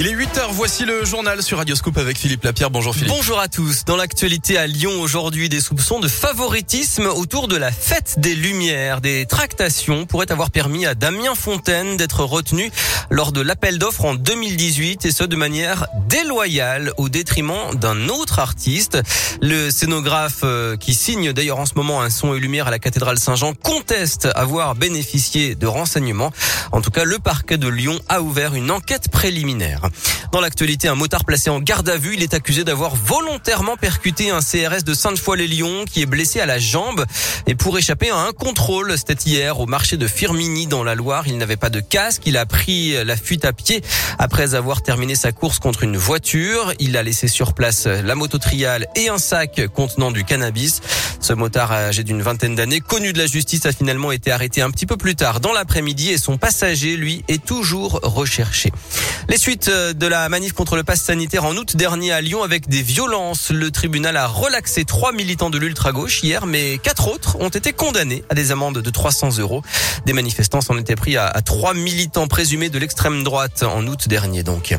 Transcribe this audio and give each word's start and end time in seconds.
Il 0.00 0.06
est 0.06 0.14
8h, 0.14 0.50
voici 0.52 0.84
le 0.84 1.04
journal 1.04 1.42
sur 1.42 1.58
Radioscope 1.58 1.98
avec 1.98 2.16
Philippe 2.16 2.44
Lapierre. 2.44 2.70
Bonjour 2.70 2.94
Philippe. 2.94 3.12
Bonjour 3.12 3.40
à 3.40 3.48
tous. 3.48 3.84
Dans 3.84 3.96
l'actualité 3.96 4.56
à 4.56 4.68
Lyon 4.68 4.92
aujourd'hui, 5.00 5.48
des 5.48 5.60
soupçons 5.60 5.98
de 5.98 6.06
favoritisme 6.06 7.06
autour 7.06 7.48
de 7.48 7.56
la 7.56 7.72
fête 7.72 8.14
des 8.18 8.36
Lumières. 8.36 9.00
Des 9.00 9.26
tractations 9.26 10.06
pourraient 10.06 10.30
avoir 10.30 10.52
permis 10.52 10.86
à 10.86 10.94
Damien 10.94 11.34
Fontaine 11.34 11.96
d'être 11.96 12.22
retenu 12.22 12.70
lors 13.10 13.32
de 13.32 13.40
l'appel 13.40 13.80
d'offres 13.80 14.04
en 14.04 14.14
2018 14.14 15.04
et 15.04 15.10
ce 15.10 15.24
de 15.24 15.34
manière 15.34 15.88
déloyale 16.08 16.92
au 16.96 17.08
détriment 17.08 17.74
d'un 17.74 18.08
autre 18.08 18.38
artiste. 18.38 19.02
Le 19.42 19.68
scénographe 19.72 20.42
euh, 20.44 20.76
qui 20.76 20.94
signe 20.94 21.32
d'ailleurs 21.32 21.58
en 21.58 21.66
ce 21.66 21.74
moment 21.74 22.02
un 22.02 22.10
son 22.10 22.36
et 22.36 22.38
lumière 22.38 22.68
à 22.68 22.70
la 22.70 22.78
cathédrale 22.78 23.18
Saint-Jean 23.18 23.52
conteste 23.52 24.28
avoir 24.36 24.76
bénéficié 24.76 25.56
de 25.56 25.66
renseignements. 25.66 26.30
En 26.70 26.82
tout 26.82 26.92
cas, 26.92 27.02
le 27.02 27.18
parquet 27.18 27.58
de 27.58 27.66
Lyon 27.66 27.98
a 28.08 28.22
ouvert 28.22 28.54
une 28.54 28.70
enquête 28.70 29.10
préliminaire. 29.10 29.87
Dans 30.32 30.40
l'actualité, 30.40 30.88
un 30.88 30.94
motard 30.94 31.24
placé 31.24 31.50
en 31.50 31.60
garde 31.60 31.88
à 31.88 31.96
vue, 31.96 32.14
il 32.14 32.22
est 32.22 32.34
accusé 32.34 32.64
d'avoir 32.64 32.94
volontairement 32.94 33.76
percuté 33.76 34.30
un 34.30 34.40
CRS 34.40 34.84
de 34.84 34.94
Sainte-Foy-les-Lyons 34.94 35.84
qui 35.84 36.02
est 36.02 36.06
blessé 36.06 36.40
à 36.40 36.46
la 36.46 36.58
jambe 36.58 37.04
et 37.46 37.54
pour 37.54 37.78
échapper 37.78 38.10
à 38.10 38.16
un 38.16 38.32
contrôle. 38.32 38.96
C'était 38.98 39.14
hier 39.14 39.58
au 39.60 39.66
marché 39.66 39.96
de 39.96 40.06
Firmini 40.06 40.66
dans 40.66 40.84
la 40.84 40.94
Loire. 40.94 41.26
Il 41.26 41.38
n'avait 41.38 41.56
pas 41.56 41.70
de 41.70 41.80
casque. 41.80 42.22
Il 42.26 42.36
a 42.36 42.46
pris 42.46 43.02
la 43.04 43.16
fuite 43.16 43.44
à 43.44 43.52
pied 43.52 43.82
après 44.18 44.54
avoir 44.54 44.82
terminé 44.82 45.14
sa 45.14 45.32
course 45.32 45.58
contre 45.58 45.82
une 45.82 45.96
voiture. 45.96 46.72
Il 46.78 46.96
a 46.96 47.02
laissé 47.02 47.28
sur 47.28 47.54
place 47.54 47.86
la 47.86 48.14
moto 48.14 48.38
triale 48.38 48.86
et 48.96 49.08
un 49.08 49.18
sac 49.18 49.60
contenant 49.74 50.10
du 50.10 50.24
cannabis. 50.24 50.80
Ce 51.20 51.32
motard 51.32 51.72
âgé 51.72 52.04
d'une 52.04 52.22
vingtaine 52.22 52.54
d'années, 52.54 52.80
connu 52.80 53.12
de 53.12 53.18
la 53.18 53.26
justice, 53.26 53.66
a 53.66 53.72
finalement 53.72 54.12
été 54.12 54.30
arrêté 54.30 54.62
un 54.62 54.70
petit 54.70 54.86
peu 54.86 54.96
plus 54.96 55.14
tard 55.14 55.40
dans 55.40 55.52
l'après-midi 55.52 56.10
et 56.10 56.18
son 56.18 56.38
passager, 56.38 56.96
lui, 56.96 57.24
est 57.28 57.44
toujours 57.44 58.00
recherché. 58.02 58.72
Les 59.28 59.38
suites 59.38 59.68
de 59.78 60.06
la 60.06 60.28
manif 60.28 60.52
contre 60.52 60.76
le 60.76 60.84
pass 60.84 61.02
sanitaire 61.02 61.44
en 61.44 61.56
août 61.56 61.76
dernier 61.76 62.12
à 62.12 62.20
Lyon 62.20 62.42
avec 62.42 62.68
des 62.68 62.82
violences. 62.82 63.50
Le 63.50 63.70
tribunal 63.70 64.16
a 64.16 64.26
relaxé 64.26 64.84
trois 64.84 65.12
militants 65.12 65.50
de 65.50 65.58
l'ultra-gauche 65.58 66.22
hier, 66.22 66.46
mais 66.46 66.78
quatre 66.78 67.08
autres 67.08 67.36
ont 67.40 67.48
été 67.48 67.72
condamnés 67.72 68.24
à 68.28 68.34
des 68.34 68.50
amendes 68.50 68.78
de 68.78 68.90
300 68.90 69.38
euros. 69.38 69.62
Des 70.06 70.12
manifestants 70.12 70.60
s'en 70.60 70.76
étaient 70.78 70.96
pris 70.96 71.16
à, 71.16 71.30
trois 71.44 71.74
militants 71.74 72.26
présumés 72.26 72.70
de 72.70 72.78
l'extrême 72.78 73.22
droite 73.24 73.62
en 73.62 73.86
août 73.86 74.08
dernier 74.08 74.42
donc. 74.42 74.74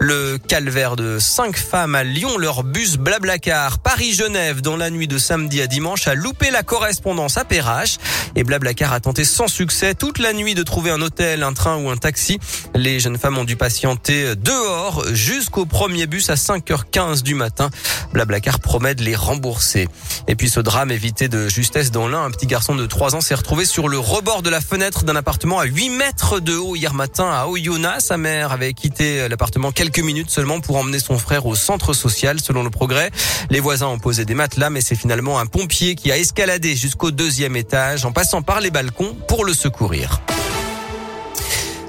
Le 0.00 0.38
calvaire 0.38 0.96
de 0.96 1.18
cinq 1.18 1.56
femmes 1.56 1.94
à 1.94 2.04
Lyon, 2.04 2.38
leur 2.38 2.62
bus 2.62 2.96
Blablacar 2.96 3.78
Paris-Genève 3.80 4.60
dans 4.60 4.76
la 4.76 4.90
nuit 4.90 5.08
de 5.08 5.18
samedi 5.18 5.60
à 5.60 5.66
dimanche 5.66 6.08
a 6.08 6.14
loupé 6.14 6.50
la 6.50 6.62
correspondance 6.62 7.36
à 7.36 7.44
Perrache 7.44 7.98
et 8.36 8.44
Blablacar 8.44 8.92
a 8.92 9.00
tenté 9.00 9.24
sans 9.24 9.48
succès 9.48 9.94
toute 9.94 10.18
la 10.18 10.32
nuit 10.32 10.54
de 10.54 10.62
trouver 10.62 10.90
un 10.90 11.02
hôtel, 11.02 11.42
un 11.42 11.52
train 11.52 11.76
ou 11.76 11.90
un 11.90 11.96
taxi. 11.96 12.38
Les 12.74 13.00
jeunes 13.00 13.18
femmes 13.18 13.38
ont 13.38 13.44
dû 13.44 13.56
patienter 13.56 14.36
dehors 14.42 15.04
jusqu'au 15.12 15.66
premier 15.66 16.06
bus 16.06 16.30
à 16.30 16.34
5h15 16.34 17.22
du 17.22 17.34
matin. 17.34 17.70
Blablacar 18.12 18.60
promet 18.60 18.94
de 18.94 19.02
les 19.02 19.16
rembourser. 19.16 19.88
Et 20.26 20.34
puis 20.34 20.48
ce 20.48 20.60
drame 20.60 20.90
évité 20.90 21.28
de 21.28 21.48
justesse 21.48 21.90
dans 21.90 22.08
l'un, 22.08 22.24
un 22.24 22.30
petit 22.30 22.46
garçon 22.46 22.74
de 22.74 22.86
3 22.86 23.14
ans 23.14 23.20
s'est 23.20 23.34
retrouvé 23.34 23.64
sur 23.64 23.88
le 23.88 23.98
rebord 23.98 24.42
de 24.42 24.50
la 24.50 24.60
fenêtre 24.60 25.04
d'un 25.04 25.16
appartement 25.16 25.58
à 25.58 25.64
8 25.64 25.90
mètres 25.90 26.40
de 26.40 26.56
haut 26.56 26.76
hier 26.76 26.94
matin 26.94 27.30
à 27.30 27.46
Oyonnax. 27.46 28.06
Sa 28.06 28.16
mère 28.16 28.52
avait 28.52 28.74
quitté 28.74 29.28
l'appartement 29.28 29.72
quelques 29.72 30.00
minutes 30.00 30.30
seulement 30.30 30.60
pour 30.60 30.76
emmener 30.76 30.98
son 30.98 31.18
frère 31.18 31.46
au 31.46 31.54
centre 31.54 31.92
social 31.92 32.40
selon 32.40 32.62
le 32.62 32.70
progrès. 32.70 33.10
Les 33.50 33.60
voisins 33.60 33.88
ont 33.88 33.98
posé 33.98 34.24
des 34.24 34.34
matelas 34.34 34.70
mais 34.70 34.80
c'est 34.80 34.96
finalement 34.96 35.38
un 35.38 35.46
pompier 35.46 35.94
qui 35.94 36.10
a 36.12 36.18
escaladé 36.18 36.76
jusqu'au 36.76 37.10
deuxième 37.10 37.56
étage 37.56 38.04
en 38.04 38.12
passant 38.12 38.42
par 38.42 38.60
les 38.60 38.70
balcons 38.70 39.16
pour 39.26 39.44
le 39.44 39.52
secourir. 39.52 40.20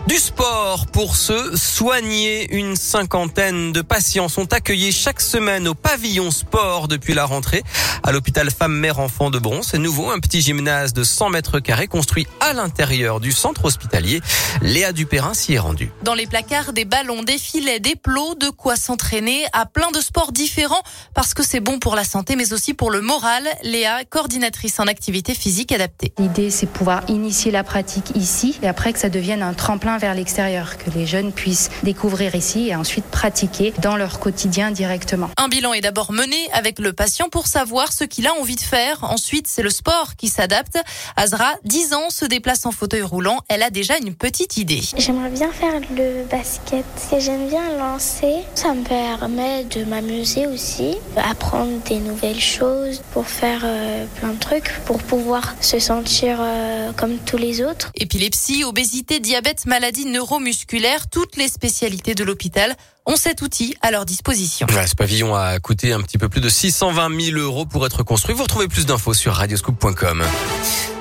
Du 0.09 0.17
sport 0.17 0.87
pour 0.87 1.15
se 1.15 1.55
soigner. 1.55 2.51
Une 2.51 2.75
cinquantaine 2.75 3.71
de 3.71 3.81
patients 3.83 4.27
sont 4.27 4.51
accueillis 4.53 4.91
chaque 4.91 5.21
semaine 5.21 5.67
au 5.67 5.75
pavillon 5.75 6.31
sport 6.31 6.87
depuis 6.87 7.13
la 7.13 7.25
rentrée 7.25 7.61
à 8.01 8.11
l'hôpital 8.11 8.49
Femme-Mère-Enfant 8.49 9.29
de 9.29 9.37
Bron. 9.37 9.61
C'est 9.61 9.77
nouveau, 9.77 10.09
un 10.09 10.17
petit 10.17 10.41
gymnase 10.41 10.93
de 10.93 11.03
100 11.03 11.29
mètres 11.29 11.59
carrés 11.59 11.85
construit 11.85 12.25
à 12.39 12.53
l'intérieur 12.53 13.19
du 13.19 13.31
centre 13.31 13.65
hospitalier. 13.65 14.19
Léa 14.63 14.93
Dupérin 14.93 15.35
s'y 15.35 15.53
est 15.53 15.59
rendue. 15.59 15.91
Dans 16.01 16.15
les 16.15 16.25
placards, 16.25 16.73
des 16.73 16.85
ballons, 16.85 17.21
des 17.21 17.37
filets, 17.37 17.79
des 17.79 17.95
plots, 17.95 18.33
de 18.33 18.49
quoi 18.49 18.77
s'entraîner 18.77 19.45
à 19.53 19.67
plein 19.67 19.91
de 19.91 20.01
sports 20.01 20.31
différents 20.31 20.81
parce 21.13 21.35
que 21.35 21.43
c'est 21.43 21.59
bon 21.59 21.77
pour 21.77 21.95
la 21.95 22.03
santé 22.03 22.35
mais 22.35 22.51
aussi 22.51 22.73
pour 22.73 22.89
le 22.89 23.01
moral. 23.01 23.47
Léa, 23.61 24.05
coordinatrice 24.05 24.79
en 24.79 24.87
activité 24.87 25.35
physique 25.35 25.71
adaptée. 25.71 26.13
L'idée, 26.17 26.49
c'est 26.49 26.65
pouvoir 26.65 27.03
initier 27.09 27.51
la 27.51 27.63
pratique 27.63 28.15
ici 28.15 28.57
et 28.63 28.67
après 28.67 28.91
que 28.91 28.97
ça 28.97 29.09
devienne 29.09 29.43
un 29.43 29.53
tremplin 29.53 29.98
vers 29.99 30.15
l'extérieur, 30.15 30.77
que 30.77 30.89
les 30.89 31.05
jeunes 31.05 31.31
puissent 31.31 31.69
découvrir 31.83 32.33
ici 32.33 32.69
et 32.69 32.75
ensuite 32.75 33.05
pratiquer 33.05 33.73
dans 33.81 33.97
leur 33.97 34.19
quotidien 34.19 34.71
directement. 34.71 35.29
Un 35.37 35.47
bilan 35.47 35.73
est 35.73 35.81
d'abord 35.81 36.11
mené 36.11 36.37
avec 36.53 36.79
le 36.79 36.93
patient 36.93 37.29
pour 37.29 37.47
savoir 37.47 37.93
ce 37.93 38.03
qu'il 38.03 38.25
a 38.25 38.33
envie 38.33 38.55
de 38.55 38.61
faire. 38.61 39.03
Ensuite, 39.03 39.47
c'est 39.47 39.61
le 39.61 39.69
sport 39.69 40.15
qui 40.17 40.27
s'adapte. 40.27 40.79
Azra, 41.15 41.53
10 41.65 41.93
ans, 41.93 42.09
se 42.09 42.25
déplace 42.25 42.65
en 42.65 42.71
fauteuil 42.71 43.01
roulant. 43.01 43.41
Elle 43.49 43.61
a 43.61 43.69
déjà 43.69 43.97
une 43.97 44.15
petite 44.15 44.57
idée. 44.57 44.81
J'aimerais 44.97 45.29
bien 45.29 45.51
faire 45.51 45.79
le 45.95 46.25
basket, 46.25 46.85
j'aime 47.19 47.47
bien 47.49 47.77
lancer. 47.77 48.37
Ça 48.55 48.73
me 48.73 48.83
permet 48.83 49.65
de 49.65 49.83
m'amuser 49.83 50.47
aussi, 50.47 50.95
apprendre 51.17 51.81
des 51.89 51.99
nouvelles 51.99 52.39
choses 52.39 53.01
pour 53.11 53.27
faire 53.27 53.61
euh, 53.65 54.05
plein 54.19 54.29
de 54.29 54.39
trucs, 54.39 54.71
pour 54.85 54.99
pouvoir 54.99 55.55
se 55.61 55.79
sentir 55.79 56.37
euh, 56.39 56.91
comme 56.93 57.17
tous 57.17 57.37
les 57.37 57.61
autres. 57.61 57.91
Épilepsie, 57.95 58.63
obésité, 58.63 59.19
diabète, 59.19 59.65
maladie 59.65 59.88
maladies 59.89 60.05
neuromusculaires, 60.05 61.09
toutes 61.09 61.35
les 61.35 61.47
spécialités 61.47 62.13
de 62.13 62.23
l'hôpital 62.23 62.75
ont 63.05 63.15
cet 63.15 63.41
outil 63.41 63.75
à 63.81 63.91
leur 63.91 64.05
disposition. 64.05 64.67
ce 64.69 64.95
pavillon 64.95 65.35
a 65.35 65.59
coûté 65.59 65.93
un 65.93 66.01
petit 66.01 66.17
peu 66.17 66.29
plus 66.29 66.41
de 66.41 66.49
620 66.49 67.21
000 67.21 67.37
euros 67.37 67.65
pour 67.65 67.85
être 67.85 68.03
construit. 68.03 68.35
Vous 68.35 68.43
retrouvez 68.43 68.67
plus 68.67 68.85
d'infos 68.85 69.13
sur 69.13 69.33
radioscoop.com. 69.33 70.23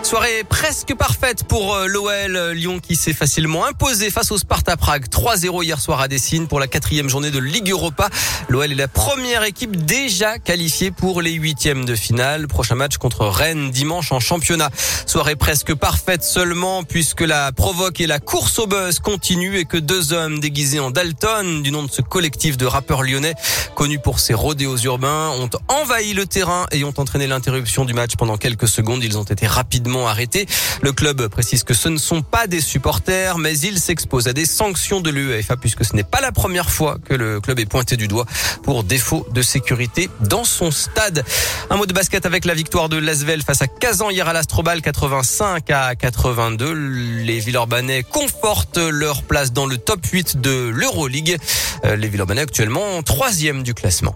Soirée 0.09 0.43
presque 0.49 0.95
parfaite 0.95 1.45
pour 1.45 1.75
euh, 1.75 1.87
l'OL 1.87 2.09
euh, 2.35 2.55
Lyon 2.55 2.79
qui 2.81 2.97
s'est 2.97 3.13
facilement 3.13 3.67
imposé 3.67 4.11
face 4.11 4.31
au 4.31 4.39
Sparta 4.39 4.77
Prague 4.79 5.07
3-0 5.07 5.63
hier 5.63 5.79
soir 5.79 6.01
à 6.01 6.09
Dessine 6.09 6.47
pour 6.47 6.61
la 6.61 6.67
quatrième 6.67 7.11
journée 7.11 7.31
de 7.31 7.39
Ligue 7.39 7.69
Europa. 7.69 8.09
L'OL 8.49 8.73
est 8.73 8.75
la 8.75 8.89
première 8.89 9.43
équipe 9.45 9.85
déjà 9.85 10.39
qualifiée 10.39 10.93
pour 10.93 11.21
les 11.21 11.33
huitièmes 11.33 11.85
de 11.85 11.95
finale. 11.95 12.49
Prochain 12.49 12.77
match 12.77 12.97
contre 12.97 13.27
Rennes 13.27 13.71
dimanche 13.71 14.11
en 14.11 14.19
championnat. 14.19 14.71
Soirée 15.05 15.37
presque 15.37 15.75
parfaite 15.75 16.23
seulement 16.23 16.85
puisque 16.85 17.21
la 17.21 17.53
provoque 17.53 18.01
et 18.01 18.07
la 18.07 18.19
course 18.19 18.61
au 18.61 18.67
buzz 18.67 19.01
continuent 19.01 19.57
et 19.57 19.65
que 19.67 19.77
deux 19.77 20.15
hommes 20.15 20.41
déguisés 20.41 20.81
en 20.81 20.91
Dalton 20.91 21.61
du 21.63 21.71
nom 21.71 21.83
de 21.83 21.91
ce 21.91 21.98
collectif 22.03 22.57
de 22.57 22.67
rappeurs 22.67 23.03
lyonnais 23.03 23.35
connu 23.79 23.99
pour 23.99 24.19
ses 24.19 24.35
rodéos 24.35 24.77
urbains 24.79 25.31
ont 25.39 25.51
envahi 25.69 26.13
le 26.13 26.27
terrain 26.27 26.67
et 26.73 26.83
ont 26.83 26.95
entraîné 26.97 27.27
l'interruption 27.27 27.85
du 27.85 27.95
match 27.95 28.17
pendant 28.17 28.37
quelques 28.37 28.67
secondes. 28.67 29.05
Ils 29.05 29.17
ont 29.19 29.23
été 29.23 29.47
rapidement 29.47 30.09
arrêté. 30.09 30.47
Le 30.83 30.93
club 30.93 31.29
précise 31.29 31.63
que 31.63 31.75
ce 31.75 31.89
ne 31.89 31.97
sont 31.97 32.23
pas 32.23 32.49
des 32.49 32.61
supporters, 32.61 33.39
mais 33.39 33.57
il 33.59 33.79
s'expose 33.79 34.27
à 34.27 34.33
des 34.33 34.47
sanctions 34.47 35.01
de 35.01 35.11
l'UEFA 35.11 35.57
puisque 35.57 35.85
ce 35.85 35.95
n'est 35.95 36.03
pas 36.03 36.21
la 36.21 36.33
première 36.33 36.71
fois 36.71 36.99
que 37.05 37.15
le 37.15 37.41
club 37.41 37.61
est 37.61 37.67
pointé 37.67 37.97
du 37.97 38.09
doigt 38.09 38.27
pour 38.65 38.83
défaut 38.85 39.27
de 39.33 39.43
sécurité 39.43 40.11
dans 40.21 40.45
son 40.45 40.71
stade. 40.71 41.25
Un 41.71 41.77
mot 41.77 41.87
de 41.87 41.93
basket 41.93 42.27
avec 42.27 42.45
la 42.45 42.55
victoire 42.55 42.89
de 42.89 42.97
Lasvel 42.97 43.43
face 43.43 43.63
à 43.63 43.69
Kazan 43.69 44.11
hier 44.11 44.29
à 44.29 44.33
l'Astrobal 44.33 44.83
85 44.83 45.71
à 45.71 45.95
82. 45.95 46.73
Les 46.73 47.39
Villeurbanais 47.39 48.03
confortent 48.03 48.79
leur 48.79 49.23
place 49.23 49.53
dans 49.53 49.67
le 49.67 49.79
top 49.79 50.05
8 50.05 50.41
de 50.41 50.69
l'Euroleague. 50.69 51.39
Euh, 51.85 51.97
les 51.97 52.09
Villeurbanais 52.09 52.41
actuellement 52.41 53.03
troisième 53.03 53.63
du 53.63 53.75
classement. 53.75 54.15